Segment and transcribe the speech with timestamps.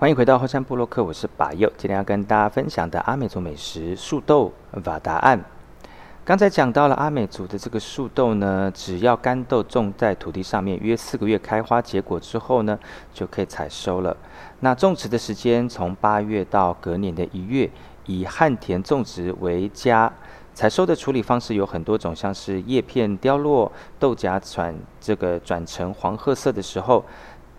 [0.00, 1.68] 欢迎回到后山部落客，我是巴佑。
[1.76, 4.52] 今天要跟大家分享的阿美族美食树豆
[4.84, 5.44] 瓦达案。
[6.24, 12.78] 刚才讲到了阿美族的这个树豆呢，只要干豆种在土地上面，约四个月开花结果之后呢，
[13.12, 14.16] 就可以采收了。
[14.60, 17.68] 那种植的时间从八月到隔年的一月，
[18.06, 20.12] 以旱田种植为佳。
[20.54, 27.04] 采收的处理方式有很多种，像是叶片凋落、豆荚转这个转成黄褐色的时候。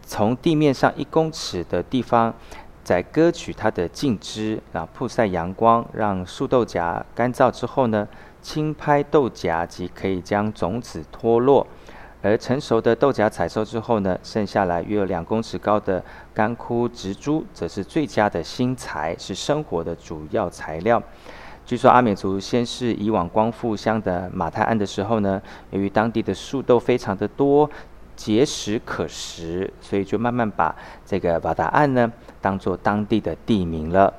[0.10, 2.34] 从地面上一公尺的地方，
[2.84, 8.08] 再割取它的茎枝，然后曝晒阳光，让树豆荚干燥之后呢，
[8.42, 11.66] 轻拍豆荚即可以将种子脱落。
[12.24, 16.04] 而成熟的豆荚采收之后呢，剩下来约有两公尺高的
[16.34, 21.02] 干枯植株，则是最佳的新材，是生活的主要材料。
[21.68, 25.40] 据说阿美族先是以往光复乡的马太安的时候呢，
[25.70, 27.70] 由于当地的树豆非常的多，
[28.19, 30.75] 结实可食，所以就慢慢把
[31.06, 32.12] 这个瓦达岸呢
[32.42, 34.13] 当做当地的地名了。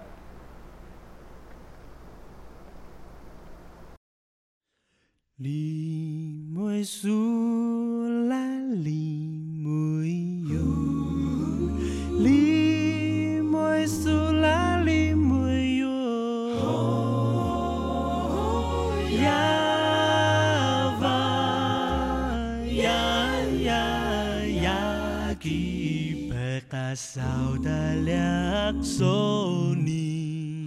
[26.90, 30.66] ta sao ta lắc số ni?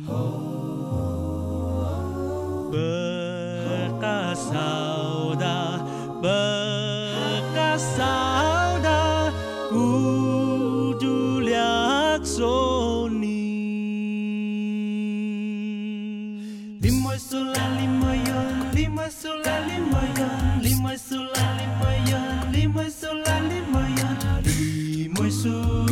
[2.71, 5.79] Berka sao da
[6.21, 9.31] berka sao da
[9.69, 13.43] ku du lắc số ni?
[16.81, 18.19] Limoy sula limoy
[18.75, 20.09] limoy sula limoy
[20.63, 21.99] limoy sula limoy
[22.53, 23.91] limoy sula limoy
[24.45, 25.82] limoy sula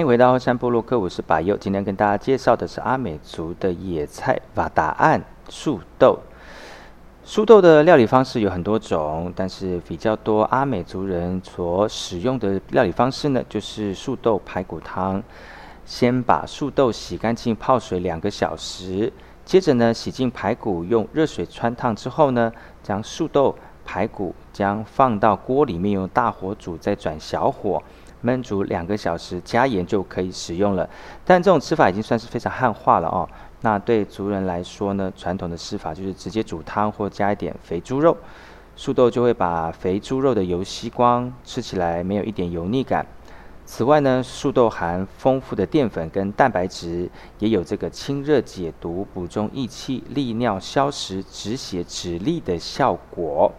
[0.00, 1.54] 欢迎回到山部落客，我是巴佑。
[1.58, 6.18] 今天跟大家介绍的是阿美族的野菜瓦达岸树豆。
[7.22, 15.22] 树豆的料理方式有很多种，但是比较多阿美族人所使用的料理方式呢，就是树豆排骨汤。
[15.84, 19.12] 先把树豆洗干净，泡水两个小时，
[19.44, 22.50] 接着呢，洗净排骨，用热水汆烫之后呢，
[22.82, 23.54] 将树豆、
[23.84, 27.82] 排骨将放到锅里面，用大火煮，再转小火。
[28.24, 30.88] 焖煮两个小时，加盐就可以食用了。
[31.24, 33.28] 但这种吃法已经算是非常汉化了哦。
[33.62, 38.16] 那对族人来说呢，传统的吃法就是直接煮汤或加一点肥猪肉，
[38.74, 43.06] 素豆就会把肥猪肉的油吸光，吃起来没有一点油腻感。
[43.66, 47.08] 此外呢，素豆含丰富的淀粉跟蛋白质，
[47.38, 53.52] 也有这个清热解毒、补中益气、利尿消食、止血止痢的效果。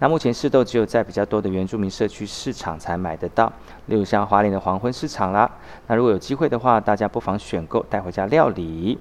[0.00, 3.52] 那目前市豆只有在比较多的原住民社区市场才买得到，
[3.86, 5.50] 例如像华林的黄昏市场啦。
[5.86, 8.98] 那如果有机会的话，大家不妨选购带回家料理。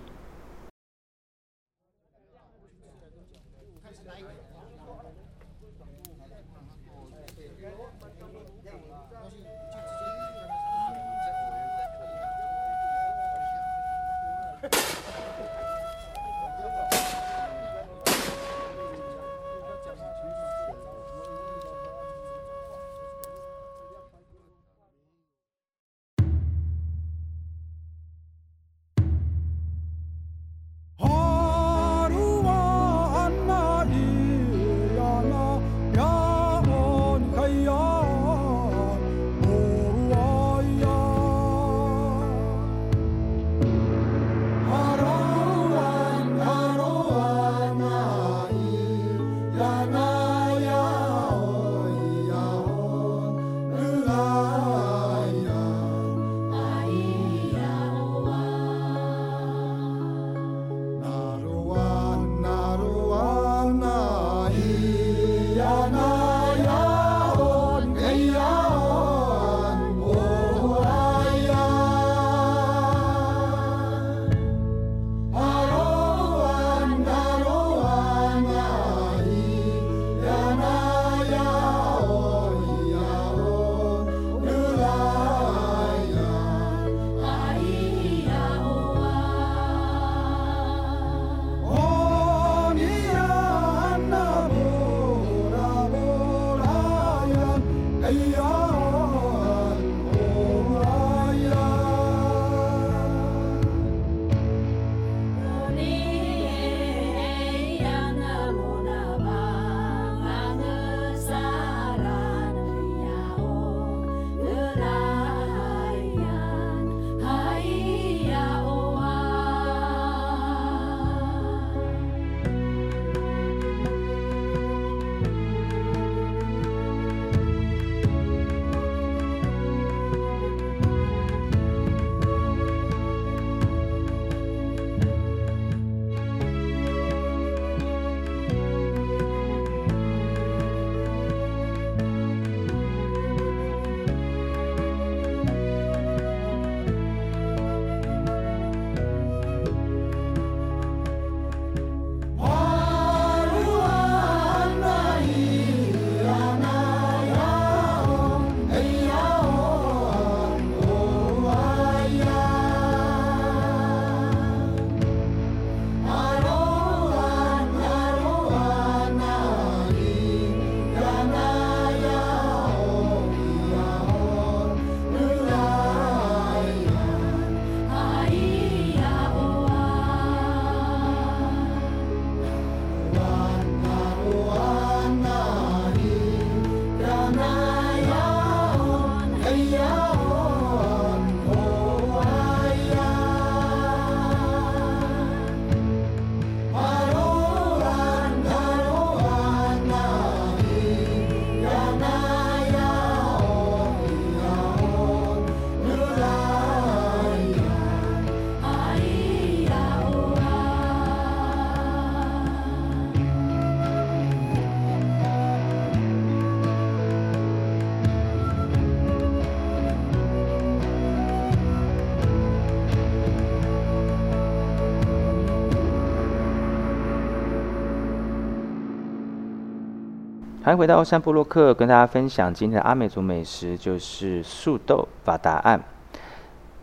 [230.68, 235.82] 欢迎回到欧山布洛克，跟大家分享今天的阿美族美食，就是树豆瓦达案。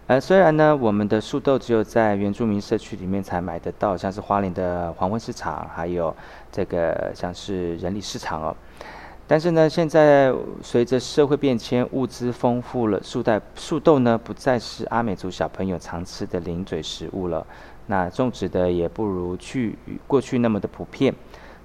[0.07, 6.17] 呃，虽然呢，我们的树豆只有在原住民社区里面才买得到，像是花莲的黄昏市场，还有
[6.51, 8.57] 这个像是人力市场哦。
[9.27, 17.47] 但是呢，现在随着社会变迁，物资丰富了，树袋树豆呢不再是阿美族小朋友常吃的零嘴食物了。
[17.89, 19.77] 那种植的也不如去
[20.07, 21.15] 过去那么的普遍。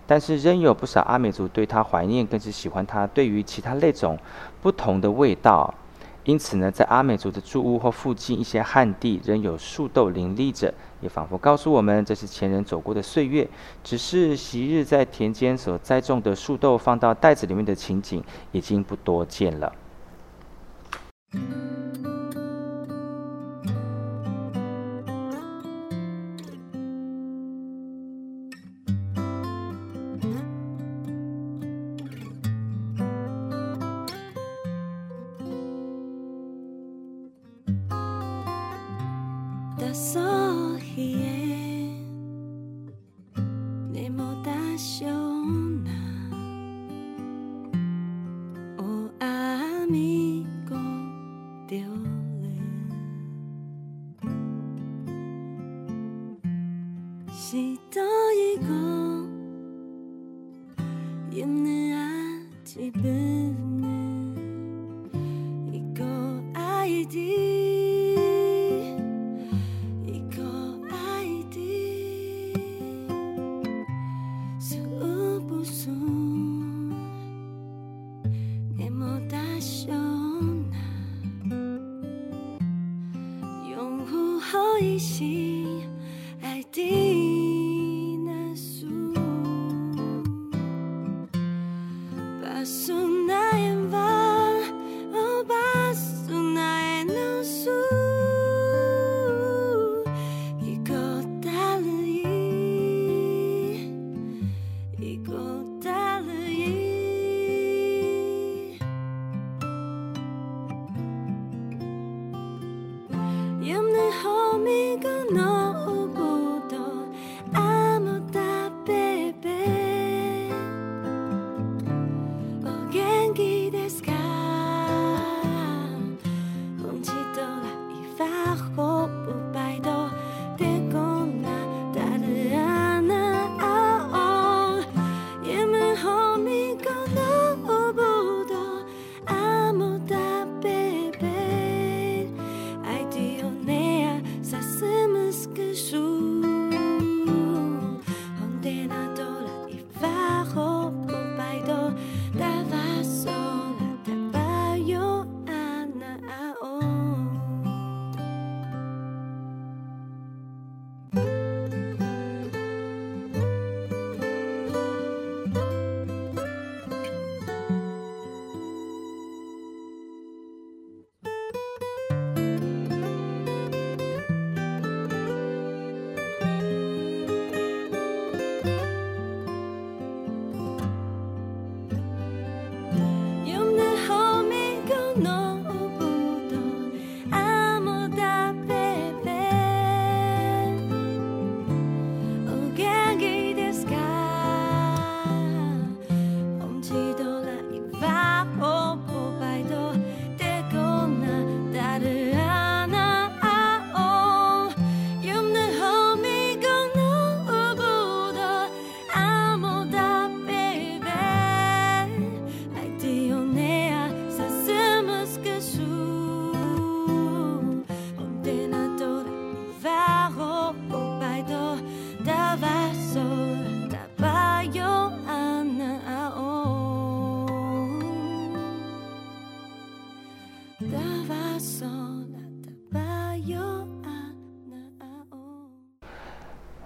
[0.10, 4.18] 但是仍有不少阿美族对它怀念，更是喜欢它对于其他类种
[4.60, 5.72] 不同的味道。
[6.24, 13.48] 因此呢，在阿美族的住屋或附近一些旱地，仍有树豆林立着，也仿佛告诉我们，这是前人走过的岁月。
[13.84, 19.72] 只是昔日在田间所栽种的树豆放到袋子里面的情景，已经不多见了。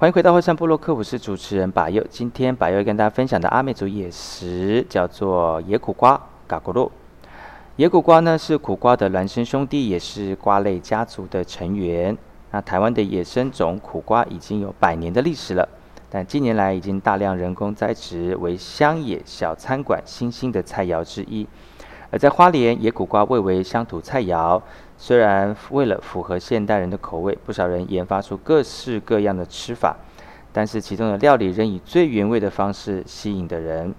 [0.04, 2.06] 欢迎回到后山部落客，我是主持人巴佑。
[2.10, 6.90] 今天巴佑跟大家分享的阿美族野食叫做野苦瓜嘎咕噜。
[7.78, 12.18] 野苦瓜呢是苦瓜的孪生兄弟，也是瓜类家族的成员。
[12.52, 15.66] 那台湾的野生种苦瓜已经有百年的历史了，
[16.10, 21.48] 但近年来已经大量人工栽植，为乡野小餐馆新兴的菜肴之一。
[22.12, 24.62] 而在花莲，野苦瓜味为乡土菜肴。
[24.98, 29.98] 虽然为了符合现代人的口味，不少人研发出各式各样的吃法，
[30.52, 33.94] 但是其中的料理仍以最原味的方式吸引的人。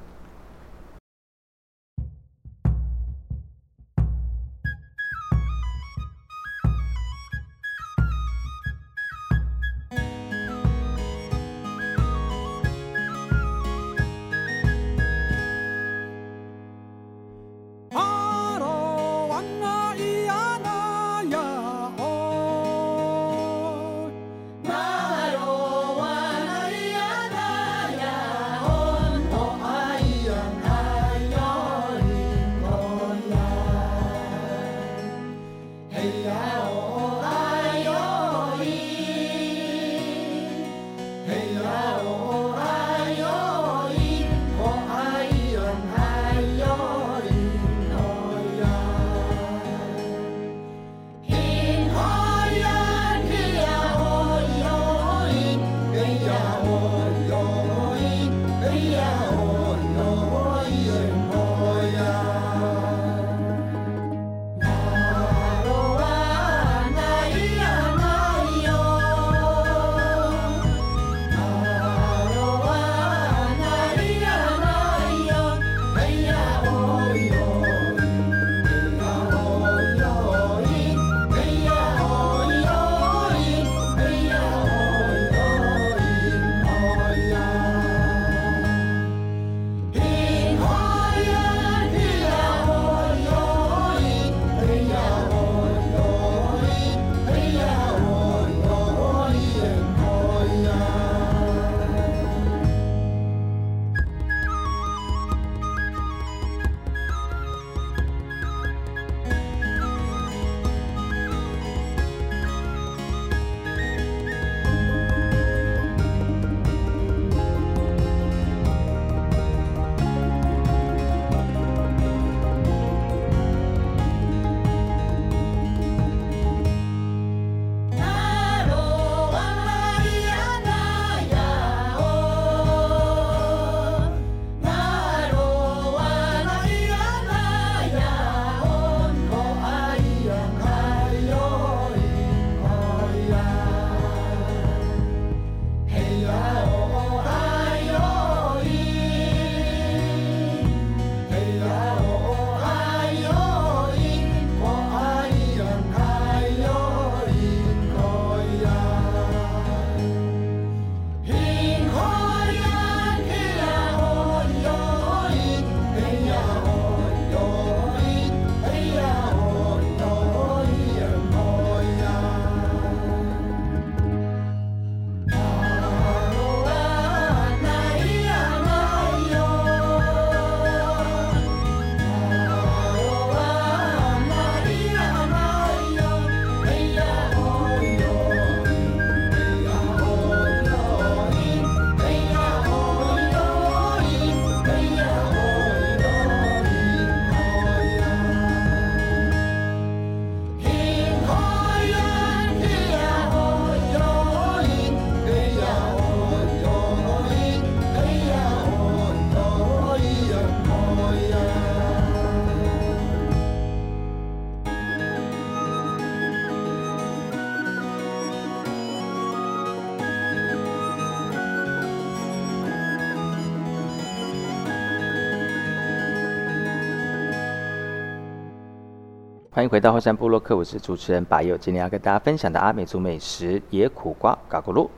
[229.54, 231.56] 欢迎回到后山部落客，我是主持人白佑。
[231.56, 234.88] 今天要跟大家分享的阿美族美食野苦瓜嘎咕噜。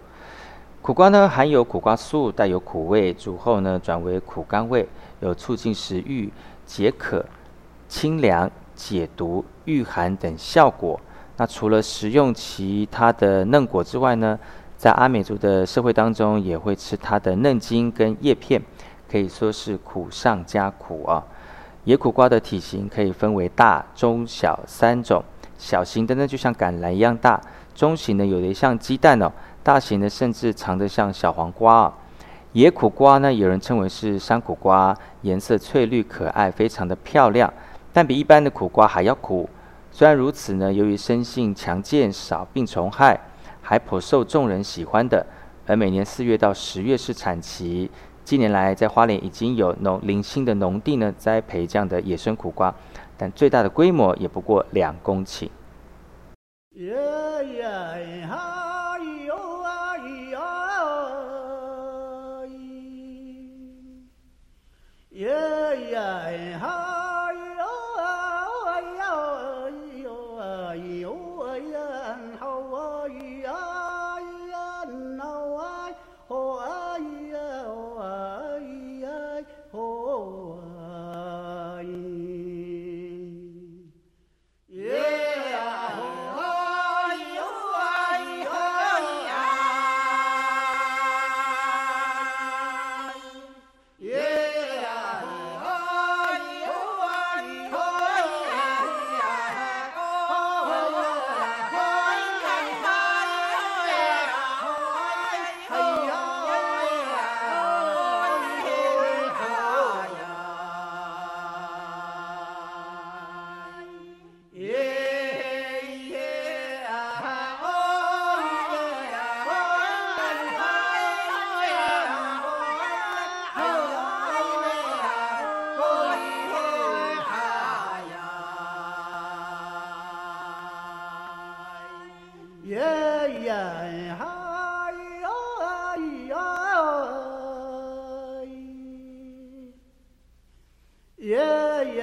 [0.80, 4.88] 苦瓜呢含有苦瓜素，带有苦味，煮后呢转为苦甘味，
[5.20, 6.32] 有促进食欲、
[6.64, 7.22] 解渴、
[7.86, 10.98] 清凉、解毒、御寒等效果。
[11.36, 14.38] 那除了食用其他的嫩果之外呢，
[14.78, 18.62] 在阿美族的社会当中，也会吃它的嫩茎跟叶片，
[19.06, 21.22] 可以说是苦上加苦啊。
[21.86, 25.22] 野苦瓜的体型可以分为大、中、小三种。
[25.56, 27.40] 小型的呢，就像橄榄一样大；
[27.76, 29.30] 中型的有点像鸡蛋哦；
[29.62, 31.94] 大型的甚至长得像小黄瓜啊。
[32.54, 37.54] 野苦瓜呢，有人称为是山苦瓜，颜色翠绿可爱，非常的漂亮，
[37.92, 39.48] 但比一般的苦瓜还要苦。
[39.92, 43.20] 虽然如此呢，由于生性强健，少病虫害，
[43.62, 45.24] 还颇受众人喜欢的。
[45.68, 47.88] 而每年四月到十月是产期。
[48.26, 52.74] 近年来在花莲已经有农零星的农地呢栽培这样的野生苦瓜
[53.16, 55.48] 但最大的规模也不过两公顷
[56.74, 56.92] 耶
[65.94, 66.56] 耶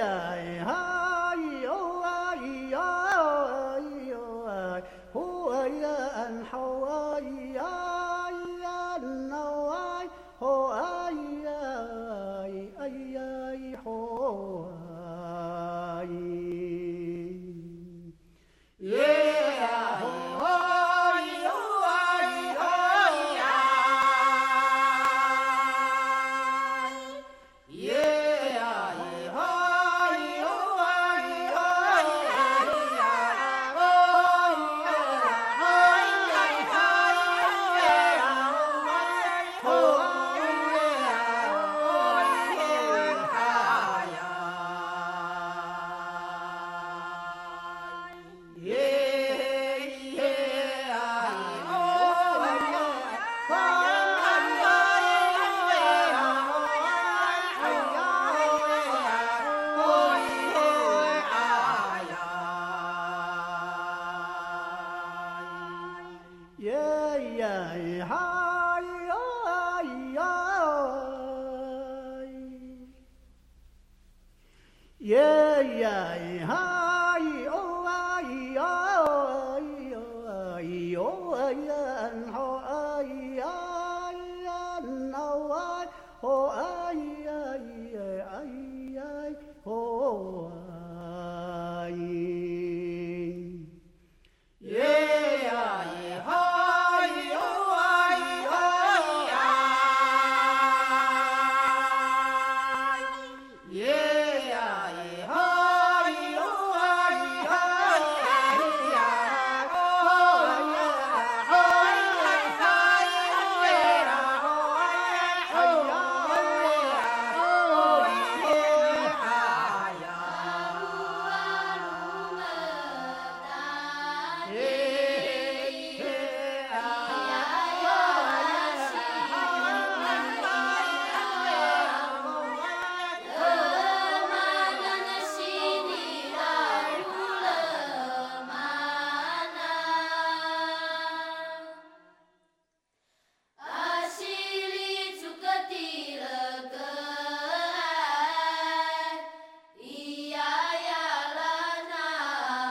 [0.04, 0.33] uh,